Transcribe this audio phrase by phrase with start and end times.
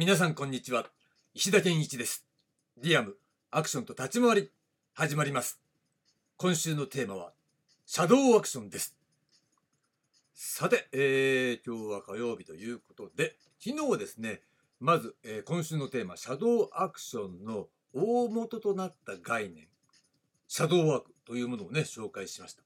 [0.00, 0.86] 皆さんこんにちは。
[1.34, 2.24] 石田健一です。
[2.78, 3.16] ディアム
[3.50, 4.50] アクションと立ち回り
[4.94, 5.60] 始まります。
[6.38, 7.34] 今週のテーマは
[7.84, 8.96] シャドウアクションです。
[10.32, 14.40] さて、えー、今日は火曜日ということで昨日ですね
[14.80, 19.66] まず、えー、今週のテーマシャドウアクションの大元となった概念
[20.48, 22.62] シャドウワークというものをね紹介しました。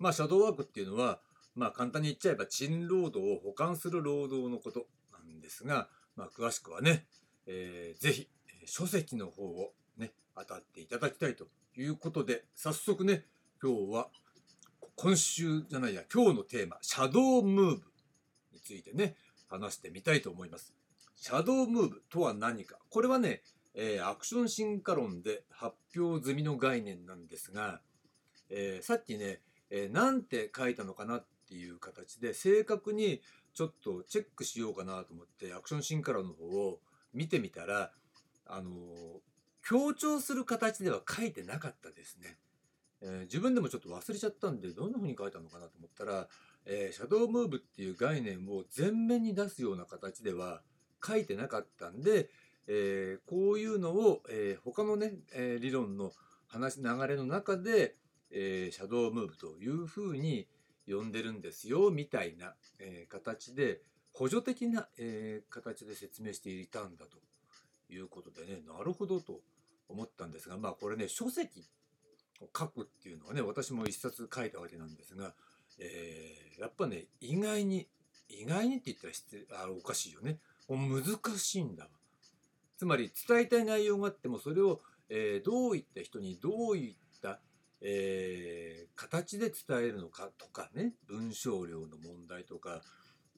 [0.00, 1.20] まあシャドウワークっていうのは
[1.54, 5.88] まあ簡単に言っちゃえば賃労働を補完する労働のことなんですが
[6.18, 7.06] まあ、詳しくはね、
[7.46, 8.28] えー、ぜひ
[8.66, 11.46] 書籍の方をね、当たっていただきたいと
[11.76, 13.24] いうことで、早速ね、
[13.62, 14.08] 今日は
[14.96, 17.82] 今週じゃないや、今日のテーマ、シャドウムーブ
[18.52, 19.14] についてね、
[19.48, 20.74] 話してみたいと思います。
[21.14, 22.78] シャドウムーブとは何か。
[22.90, 23.42] これはね、
[23.74, 27.80] えー、アクション進化論で発表済みの概念なんですが、
[28.50, 33.22] えー、さっきね、えー、なんて書いたのかなっていう形で正確に
[33.58, 36.78] ちょっとチェックしようかなと思ってアクションシンカラーの方を
[37.12, 37.90] 見てみたら
[38.46, 38.70] あの
[39.66, 42.38] 強調する形では書いてなかったですね、
[43.02, 46.28] えー、自分でもちょっと忘れちゃったんでどんな風に書いたのかなと思ったら、
[46.66, 50.62] えー、シャドウムーブっていう概念を前面に出すような形では
[51.04, 52.28] 書いてなかったんで、
[52.68, 56.12] えー、こういうのを、えー、他のね、え、理論の
[56.46, 57.96] 話流れの中で、
[58.30, 60.46] え、シャドウムーブというふうに
[60.88, 63.80] 呼んでるんですよみたいな、えー、形で
[64.12, 67.18] 補助的な、えー、形で説明していたんだと
[67.92, 69.40] いうことでねなるほどと
[69.88, 71.64] 思ったんですがまあこれね書籍
[72.40, 75.34] を書くっていうのはね私も一冊書いたわけなんですが、
[75.78, 77.88] えー、やっぱね意外に
[78.28, 80.38] 意外にって言ったら失あおかしいよね。
[80.68, 81.02] 難
[81.38, 81.90] しいんだわ。
[82.76, 87.40] つまり伝えたい内容があってもそれを、えー、どういった人にどういった
[87.80, 92.82] えー、形で伝えるのかとかね文章量の問題とか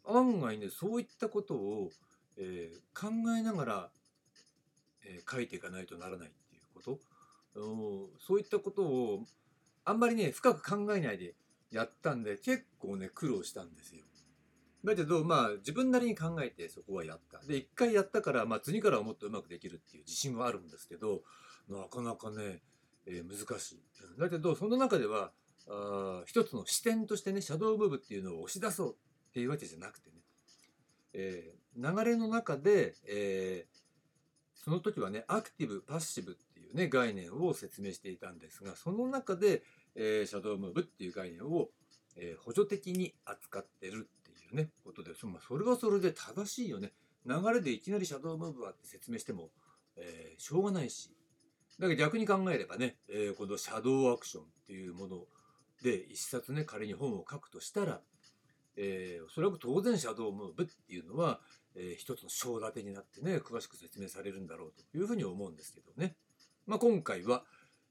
[0.06, 1.90] 案外ねそういったことを、
[2.38, 3.90] えー、考えながら、
[5.04, 6.98] えー、書いていかないとならないっていうこと
[7.54, 9.24] そういったことを
[9.84, 11.34] あんまりね深く考えないで
[11.70, 14.04] やったんで結構ね苦労したんですよ。
[14.84, 17.44] だけどまあ自分なりに考えてそこはやった。
[17.46, 21.22] で一回やったから、まあ、次からはもっとうまくできるっていう自信はあるんですけど
[21.68, 22.62] なかなかね
[23.10, 23.80] えー、難しい。
[24.18, 25.32] だけど、その中では、
[25.68, 30.16] あ一つの視点としてね、シャドウムーブっていうのを押し出そうっていうわけじゃなくてね、
[31.12, 33.80] えー、流れの中で、えー、
[34.54, 39.62] その時はね、アクティブ、パッシブっていうね、概念を説明していたんですが、その中で、
[39.94, 41.68] えー、シャドウムーブっていう概念を、
[42.16, 46.92] え、補助的に扱ってるっていうね、ことで、そまあ、それはそれで正しいよね。
[47.24, 49.50] 流れでいきなりシャドウムーブはって説明しても、
[49.96, 51.10] え、しょうがないし、
[51.80, 55.24] だけど逆に考えればね、えー、このシャドウアクションっていうもの
[55.82, 58.00] で一冊ね仮に本を書くとしたら、
[58.76, 61.40] えー、おそらく当然シャドウムーブっていうのは、
[61.74, 66.16] えー、一つの章立てになってね詳しく説明されるんだろうというふうに思うんですけどね、
[66.66, 67.44] まあ、今回は、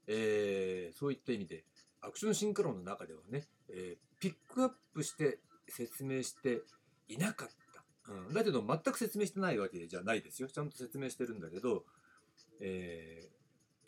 [0.06, 1.64] えー、そういった意味で
[2.00, 6.62] アクションシンクロンの中ではね、えー、ピックアップして説明して
[7.08, 7.48] いなかっ
[8.06, 10.48] た、うん、だけど全く説明してないわけじゃないですよ。
[10.48, 11.84] ちゃんと説明してるんだけど、
[12.60, 13.39] えー、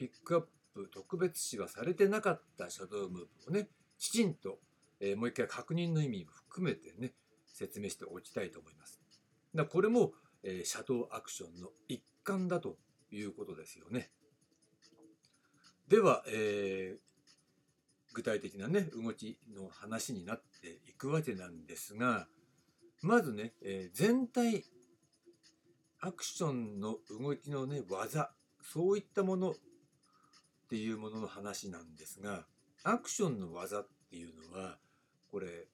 [0.03, 0.43] ピックアッ
[0.75, 3.69] プ特別視はされてなかったシャドウムーブをね
[4.01, 4.59] きちんと、
[5.01, 7.13] えー、もう一回確認の意味も含めてね
[7.47, 9.01] 説明しておきたいと思います。
[9.55, 12.79] だこれも、えー、シャドウアクションの一環だと
[13.13, 14.11] いうことですよね。
[15.87, 22.27] では、えー、具体的なね動きの話になっていくわけなんですが
[23.03, 24.65] まずね、えー、全体
[26.01, 28.33] アクションの動きのね技
[28.63, 29.55] そういったもの
[30.73, 32.47] っていうものの話なんですが
[32.83, 34.79] アクションの技っていうのは
[35.31, 35.67] これ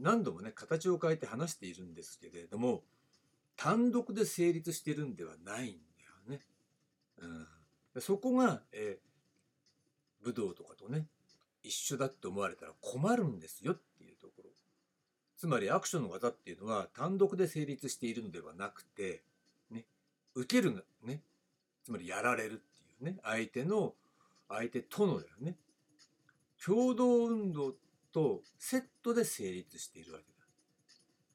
[0.00, 2.82] 何度もね形を変えて話しているんですけれども
[3.56, 6.40] 単独で成立してるんではないんだよね。
[7.94, 8.98] うん、そこが、え、
[10.24, 11.06] 武道とかとね
[11.64, 14.50] 一緒だって思われたら困るんですよっていうところ。
[15.36, 19.22] つまりアクションの技っていうのは単独で成立しているのではなくて、
[19.72, 19.84] ね、
[20.36, 21.22] 受けるね
[21.84, 23.94] つまりやられるっていうね相手の
[24.48, 25.56] 相手とのだよね。
[26.64, 27.74] 共同運動
[28.12, 30.24] とセットで成立しているわけ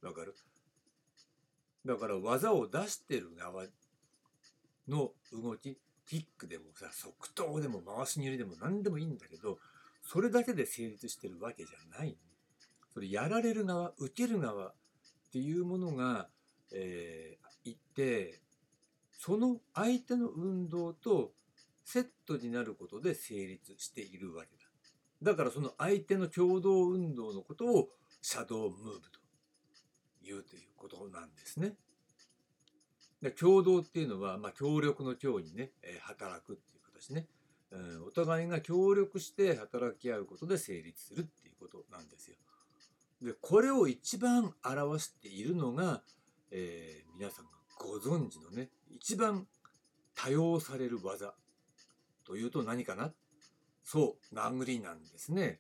[0.01, 0.09] だ。
[0.09, 0.35] わかる？
[1.85, 3.65] だから技を出してる側
[4.87, 9.59] の動きキックでもさ即答でも回し蹴りでも何でもいいんだけど
[10.03, 12.17] それだけで成立してるわけじゃない、
[12.93, 14.73] それやられる側受ける側っ
[15.31, 16.27] ていうものが、
[16.73, 18.39] えー、いて
[19.17, 21.31] その相手の運動と
[21.89, 24.55] セットになることで成立しているわけ
[25.23, 25.31] だ。
[25.31, 27.89] だからその相手の共同運動のことを
[28.21, 29.19] シャドウムーブと
[30.23, 31.73] いうということなんですね。
[33.23, 37.27] で共同っていうのは、まあ、協力の協にね、え働くっていう形ね、
[37.71, 42.37] うん、お互いが協力して働き合うことで成立するっていうことなんですよ。
[43.21, 46.03] でこれを一番表しているのが、
[46.51, 49.45] えー皆さんがご存知のね一番
[50.15, 51.33] 多用される技
[52.29, 53.11] というと何かな？
[53.83, 55.59] そう殴りなんですね。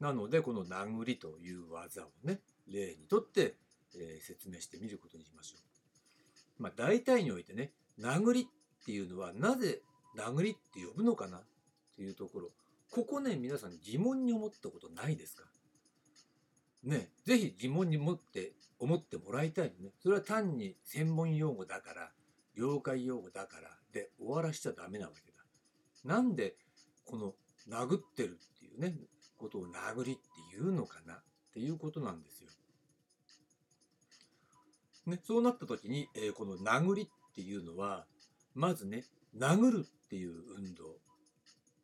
[0.00, 3.56] なのでこの殴りという技をね例にとって、
[3.94, 5.58] え説明してみることにしましょ
[6.58, 6.62] う。
[6.62, 9.82] まあ大体においてね殴りっていうのはなぜ
[10.16, 11.36] 殴りって呼ぶのかな？
[11.36, 11.42] っ
[11.96, 12.48] ていうところ。
[12.90, 15.44] ここね皆さん疑問に思ったことないですか？
[16.84, 19.90] ねぜひ疑問に持って思ってもらいたいね。
[20.02, 22.10] それは単に専門用語だから
[22.56, 25.33] 業界用語だからで終わらしちゃダメなわけ
[26.04, 26.56] なんで
[27.04, 27.34] この
[27.68, 28.94] 殴ってるっていうね
[29.38, 31.22] ことを殴りっていうのかなっ
[31.52, 32.50] ていうことなんですよ。
[35.06, 38.06] ね、そうなった時に、えーこの殴りっていうのは
[38.54, 39.04] まずね
[39.36, 40.96] 殴るっていう運動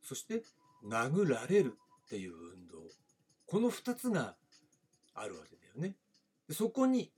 [0.02, 0.42] そして
[0.88, 1.74] 殴られる
[2.06, 2.78] っていう運動
[3.46, 4.36] この2つが
[5.14, 5.96] あるわけだよね。
[6.48, 7.12] でそこに、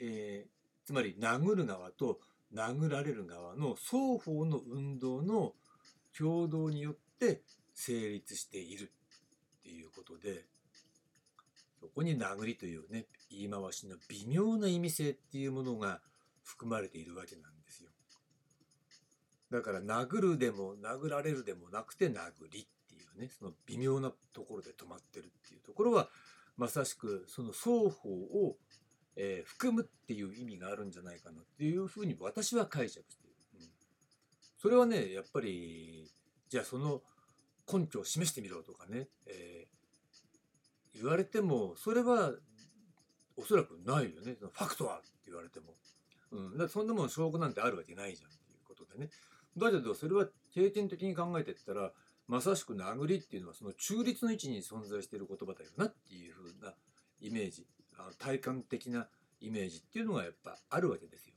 [0.00, 0.56] えー
[0.86, 2.20] つまり殴る側と
[2.54, 5.52] 殴られる側の双方の運動の
[6.18, 7.42] 共同によって
[7.74, 8.92] 成立している
[9.60, 10.44] っていうことで
[11.80, 16.00] そこに殴りというね言い回しの微妙な意味性っていうものが
[16.42, 17.90] 含まれているわけなんですよ。
[19.50, 26.08] だから殴るでも殴られるでもなくて殴りっていうねその微妙なところで止まってるっていうところは
[26.56, 28.56] まさしくその双方を、
[29.16, 33.25] えー含むっていう意味があるんじゃないかなっていうふうに私は解釈して。
[34.66, 36.10] それはねやっぱり
[36.48, 37.00] じゃあその
[37.72, 39.76] 根拠を示してみろとかね、えー
[40.98, 42.32] 言われてもそれは
[43.36, 44.34] おそらくないよね。
[44.38, 45.74] そのファクトはって言われても、
[46.32, 49.10] うん、だそんなもん証拠なんてあるわけないじゃんっていうことでね。
[49.58, 51.92] だけどそれは経験的に考えてったら
[52.26, 56.72] まさしく殴りっていうのはその中立の位置に存在している言葉だよなっていうふうな
[57.20, 57.66] イメージ。
[57.98, 59.06] あの体感的な
[59.40, 61.34] イメージっていうのがやっぱあるわけですよ。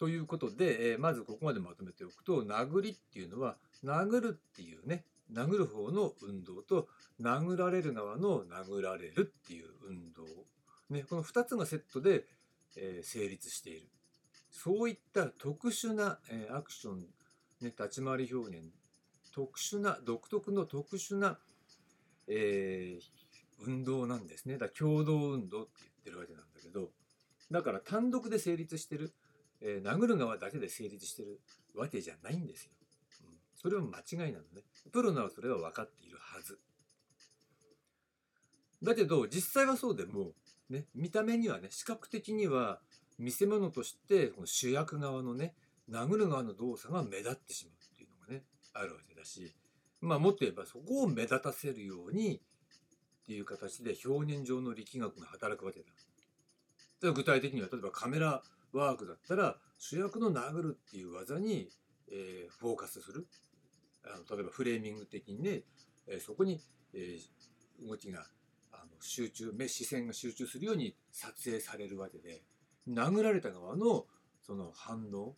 [0.00, 6.88] ということで、えーまずここまでまとめておくと殴りっていうのは殴るっていうね殴る方の運動と
[7.20, 10.24] 殴られる側の殴られるっていう運動、
[10.88, 12.24] ね、この2つがセットで、
[12.78, 13.88] えー成立している。
[14.50, 17.06] そういった特殊な、えーアクション、ね、
[17.64, 18.64] 立ち回り表現
[19.34, 21.38] 特殊な独特の特殊な、
[22.26, 24.54] えー運動なんですね。
[24.54, 26.88] だから共同運動って言ってるわけなんだけど
[27.50, 29.12] だから単独で成立してる、
[29.60, 31.40] えー殴る側だけで成立してる
[31.74, 32.72] わけじゃないんですよ。
[33.24, 34.62] うん、それは間違いなのね。
[34.92, 36.58] プロならそれは分かっているはず。
[38.82, 40.32] だけど実際はそうでも、
[40.70, 42.80] ね、見た目にはね視覚的には
[43.18, 45.54] 見せ物としてこの主役側のね
[45.90, 49.54] 殴る側の動作が目立ってしまうっていうのがねあるわけだし
[50.00, 55.86] まあもっと言えばそこを目立たせるようにっていう形で表現上の力学が働くわけだ。
[57.02, 61.68] で具体的には例えばカメラワークだったら主役の殴るっていう技に、
[62.10, 63.26] えーフォーカスする
[64.04, 65.62] あの例えばフレーミング的にね、
[66.06, 66.60] えーそこに、
[66.94, 68.26] えー動きが
[68.72, 72.42] あの集中目視線が集中するように撮影されるわけで
[72.86, 74.04] 殴られた側の
[74.42, 75.34] その反応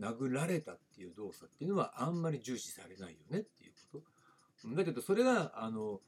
[0.00, 4.00] 殴られたっていう動作っていうのはあんまり重視されないよねっていうこ
[4.64, 4.74] と。
[4.74, 6.00] だけどそれがあの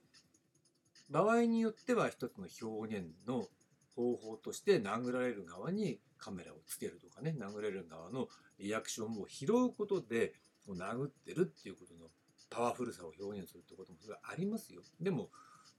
[1.11, 3.47] 場合によっては一つの表現の
[3.95, 10.35] 方法として殴られる側にカメラをつけるとかね殴られる側のリアクションを拾うことで
[10.69, 12.09] 殴ってるっていうことの
[12.51, 15.31] パワフルさを表現するってこともそれはありますよでも、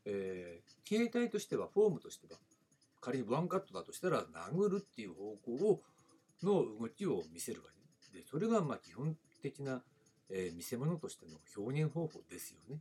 [0.06, 2.38] えー形態としてはフォームとしては
[3.02, 5.82] 仮にワンカットだとしたら殴るっていう方向を
[6.44, 7.70] の動きを見せるわ
[8.12, 9.82] けでそれがまあ基本的な、
[10.30, 12.80] えー見せ物としての表現方法ですよね。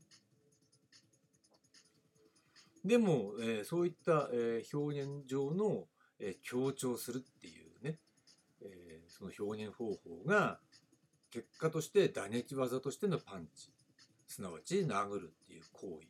[2.84, 5.84] でも、えーそういった、えー表現上の、
[6.20, 7.98] えー強調するっていうね、
[8.62, 10.58] えーその表現方法が
[11.30, 13.72] 結果として打撃技としてのパンチ
[14.26, 16.08] すなわち殴るっていう行為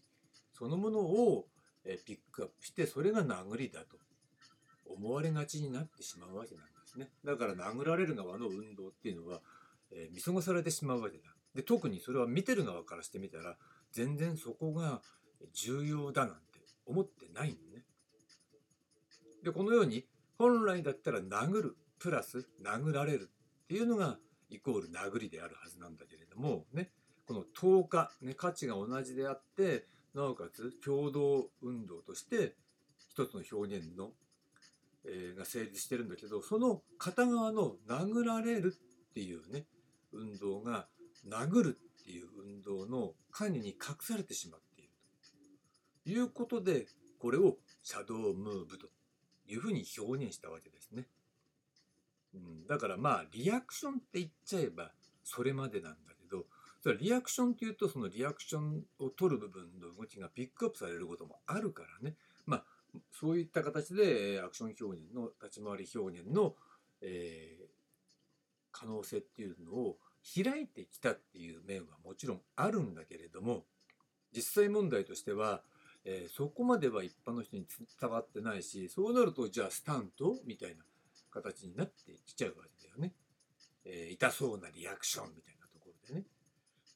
[0.52, 1.46] そのものを、
[1.84, 3.96] えーピックアップしてそれが殴りだと
[4.86, 7.08] 思われがちになってしまうわけなんですね。
[7.24, 9.40] だから殴られる側の運動っていうのは、
[9.92, 11.24] えー見過ごされてしまうわけだ。
[11.54, 13.56] で特にそれは見てる側からしてみたら
[13.92, 15.00] 全然そこが
[15.52, 16.53] 重要だなんて
[16.86, 17.84] 思ってないのね。
[19.42, 20.06] でこのように
[20.38, 23.30] 本来だったら殴るプラス殴られる
[23.64, 24.18] っていうのが
[24.50, 26.90] イコール殴りであるはずなんだけれどもね
[27.26, 32.54] この等価、ね、価値が同じであってなおかつ共同運動として
[33.10, 34.10] 一つの表現の、
[35.06, 38.74] えーが成立してるんだけどその片側の殴られる
[39.10, 39.66] っていうね
[40.12, 40.86] 運動が
[41.28, 44.63] 殴るっていう運動の管理に隠されてしまって
[46.06, 46.86] いうことで
[47.18, 48.86] これをシャドームーブと
[49.46, 51.06] いうふうに表現したわけですね。
[52.34, 54.90] うん、だからまあリアクションって言っちゃえば
[55.22, 56.46] それまでなんだけど
[56.82, 62.64] それリアクションっていうとそのリアクションを取る部分の動きがピックアップされることもあるからねまあ
[63.12, 66.54] そういった形でアクション表現の立ち回り表現の、
[67.00, 67.74] えー
[68.74, 69.96] 可能性っていうのを
[70.34, 73.62] 開いてきたっていう面はもちろんあるんだけれども
[74.34, 75.62] 実際問題としては、
[76.04, 77.66] えーそこまでは一般の人に
[78.00, 80.84] 伝わってないしそうなるとじゃあスタントみたいな
[81.30, 83.12] 形になってきちゃうわけだよね。
[83.84, 86.26] えー痛そうなリアクションみたいなところでね。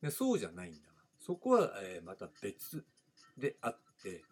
[0.03, 0.95] でそうじゃないんだわ。
[1.19, 2.85] そこは、えーまた別
[3.37, 4.23] であって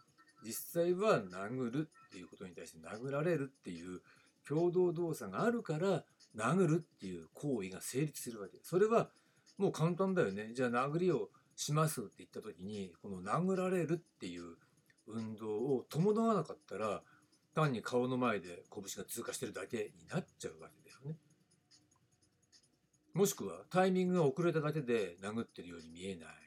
[0.44, 4.00] 実際は殴るっていうことに対して殴られるっていう
[4.48, 6.04] 共同動作があるから
[6.36, 9.10] 殴るっていう行為が成立するわけそれは
[9.58, 14.56] もう簡単だよねじゃあ殴りをしますって言った時にこの殴られるっていう
[15.08, 17.02] 運動を伴わなかったら
[17.54, 21.16] 単に顔の前で拳が通過してるだけになっちゃうわけだよね。
[23.14, 26.46] もしくはタイミングが遅れただけで殴ってるように見えない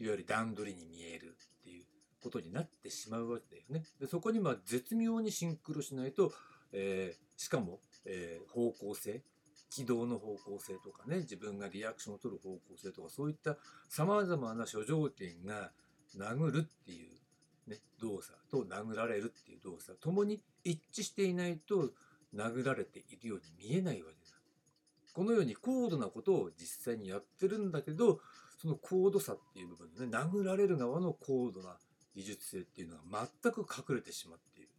[0.00, 1.84] いわゆる段取りに見えるっていう
[2.22, 3.84] ことになってしまうわけだよね。
[4.00, 6.32] でそこにまあ絶妙にシンクロしないと、
[6.72, 9.22] えーしかも、えー方向性
[9.70, 13.56] 軌道の方向性とかね自分がリアクションを取る方向性とかそういった
[13.88, 15.70] さまざまな諸条件が
[16.18, 17.10] 殴るっていう、
[17.70, 21.90] ね、動作と殴られるっていう動作ともに一致していないと
[22.34, 24.36] 殴られているように見えないわけだ。
[25.12, 28.20] このように高度なことを実際にやってるんだけど
[28.60, 31.76] その高度差っていう部分ね殴られる側の高度な
[32.14, 34.70] 技術性っていうのが全く隠れてしまっている。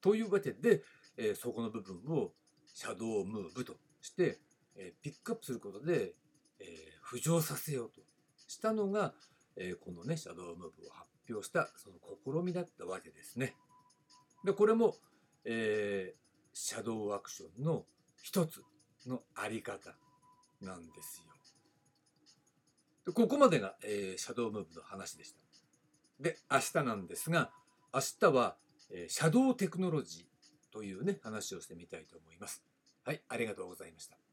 [0.00, 0.82] というわけで、
[1.16, 2.32] えーそこの部分を
[2.74, 4.38] シャドームーブとして、
[4.76, 6.12] えーピックアップすることで、
[6.60, 8.00] えー浮上させようと
[8.48, 9.14] したのが、
[9.56, 13.56] えこのねシャドームーブを発表したその試みだったわけですね。
[14.44, 14.96] でこれも、
[15.44, 16.24] えー
[16.56, 17.84] シャドーアクションの
[18.22, 18.62] 一つ
[19.08, 19.96] のあり方
[20.60, 21.24] なんですよ。
[23.06, 25.40] でここまでが、えーシャドームーブの話でした。
[26.20, 27.50] で明日なんですが
[27.92, 28.56] 明日は、
[28.90, 32.62] えーシャドーテクノロジーというね話をしてみたいと思います。
[33.04, 34.23] はい、ありがとうございました。